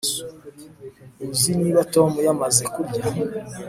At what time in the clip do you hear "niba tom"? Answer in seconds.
1.59-2.11